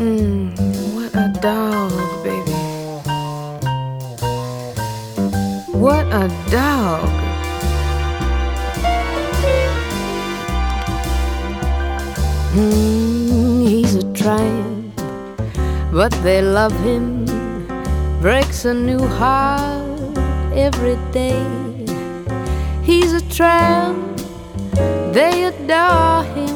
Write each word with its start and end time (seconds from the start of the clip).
What 0.00 1.14
a 1.14 1.28
dog, 1.42 1.92
baby. 2.24 2.52
What 5.76 6.06
a 6.06 6.26
dog. 6.50 7.06
Mm, 12.54 13.68
he's 13.68 13.94
a 13.96 14.12
tramp, 14.14 14.96
but 15.92 16.12
they 16.22 16.40
love 16.40 16.72
him. 16.82 17.26
Breaks 18.22 18.64
a 18.64 18.72
new 18.72 19.06
heart 19.06 20.16
every 20.54 20.96
day. 21.12 21.44
He's 22.82 23.12
a 23.12 23.20
tramp, 23.28 24.16
they 25.12 25.44
adore 25.44 26.24
him, 26.24 26.49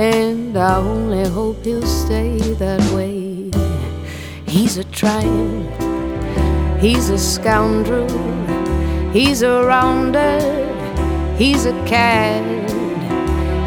and 0.00 0.56
I 0.56 0.76
only 0.76 1.28
hope 1.28 1.64
he'll 1.64 1.82
stay 1.82 2.38
that 2.54 2.80
way. 2.94 3.50
He's 4.46 4.78
a 4.78 4.84
tramp, 4.84 5.68
he's 6.80 7.10
a 7.10 7.18
scoundrel, 7.18 8.08
he's 9.12 9.42
a 9.42 9.62
rounder, 9.62 10.40
he's 11.36 11.66
a 11.66 11.72
cad, 11.84 12.44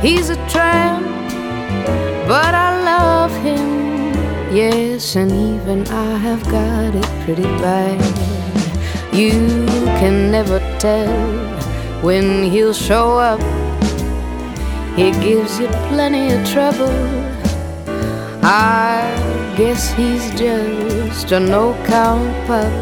he's 0.03 0.29
a 0.29 0.49
tramp 0.49 1.13
but 2.27 2.55
I 2.55 2.81
love 2.83 3.31
him, 3.43 4.13
yes, 4.55 5.15
and 5.17 5.29
even 5.29 5.85
I 5.89 6.17
have 6.17 6.43
got 6.45 6.95
it 6.95 7.25
pretty 7.25 7.49
bad. 7.61 7.99
You 9.13 9.65
can 9.99 10.31
never 10.31 10.59
tell 10.79 11.13
when 12.01 12.43
he'll 12.49 12.73
show 12.73 13.17
up. 13.17 13.62
He 14.95 15.11
gives 15.11 15.59
you 15.59 15.67
plenty 15.89 16.31
of 16.33 16.47
trouble. 16.47 16.93
I 18.43 19.53
guess 19.57 19.91
he's 19.93 20.29
just 20.39 21.31
a 21.31 21.39
no 21.39 21.73
count 21.85 22.47
pup. 22.47 22.73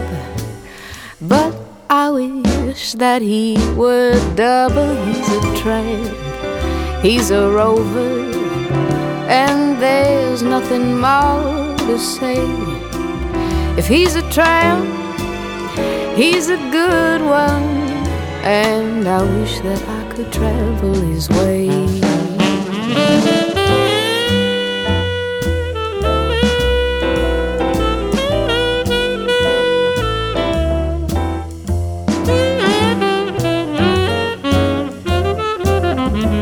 But 1.21 1.55
I 1.89 2.09
wish 2.09 2.93
that 2.93 3.21
he 3.21 3.57
were 3.75 4.19
double. 4.35 4.95
He's 5.05 5.29
a 5.29 5.55
tramp, 5.61 7.03
he's 7.03 7.31
a 7.31 7.49
rover 7.49 8.31
and 9.31 9.81
there's 9.81 10.43
nothing 10.43 10.99
more 10.99 11.77
to 11.87 11.97
say. 11.97 12.35
If 13.77 13.87
he's 13.87 14.15
a 14.15 14.29
tramp, 14.29 14.85
he's 16.17 16.49
a 16.49 16.57
good 16.57 17.21
one, 17.21 17.69
and 18.43 19.07
I 19.07 19.23
wish 19.23 19.61
that 19.61 19.81
I 19.87 20.13
could 20.13 20.31
travel 20.33 20.93
his 20.93 21.29
way. 21.29 22.00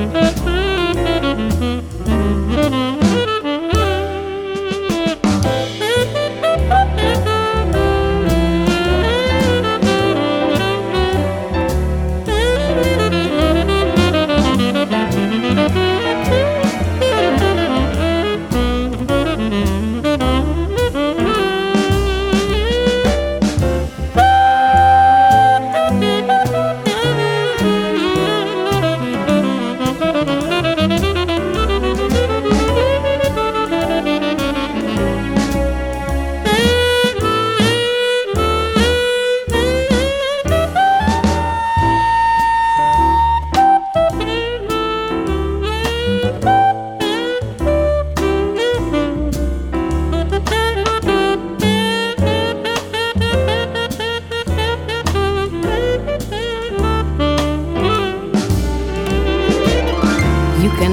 You 0.10 0.39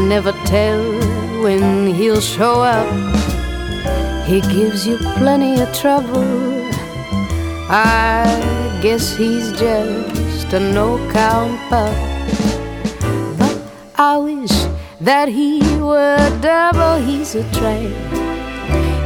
never 0.09 0.33
tell 0.45 0.83
when 1.43 1.93
he'll 1.95 2.21
show 2.21 2.63
up. 2.63 2.87
He 4.27 4.41
gives 4.41 4.87
you 4.87 4.97
plenty 5.19 5.61
of 5.61 5.73
trouble. 5.75 6.25
I 7.69 8.79
guess 8.83 9.17
he's 9.17 9.51
just 9.53 10.53
a 10.53 10.61
no 10.61 10.99
count 11.13 11.59
pup. 11.69 11.97
But 13.39 13.59
I 13.97 14.17
wish 14.19 14.55
that 15.01 15.29
he 15.29 15.61
were 15.79 16.39
double. 16.41 16.97
He's 17.05 17.35
a 17.35 17.43
tramp, 17.53 17.93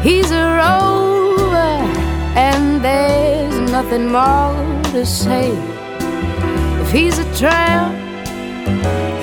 he's 0.03 0.31
a 0.31 0.44
rover, 0.61 1.77
and 2.37 2.84
there's 2.84 3.59
nothing 3.71 4.06
more 4.12 4.55
to 4.93 5.06
say. 5.06 5.50
If 6.82 6.93
he's 6.93 7.19
a 7.19 7.34
tramp, 7.37 8.11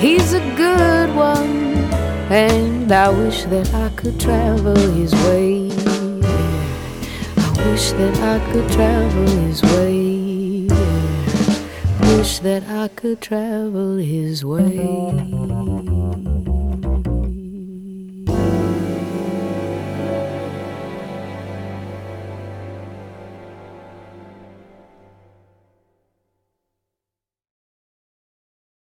He's 0.00 0.32
a 0.32 0.40
good 0.54 1.12
one, 1.16 1.67
and 2.30 2.92
I 2.92 3.08
wish 3.08 3.44
that 3.44 3.72
I 3.74 3.88
could 3.96 4.20
travel 4.20 4.76
his 4.76 5.12
way. 5.14 5.70
I 7.36 7.70
wish 7.70 7.92
that 7.92 8.16
I 8.22 8.52
could 8.52 8.70
travel 8.70 9.26
his 9.26 9.62
way. 9.62 10.68
Wish 12.16 12.38
that 12.40 12.64
I 12.68 12.88
could 12.88 13.20
travel 13.20 13.96
his 13.96 14.44
way. 14.44 15.47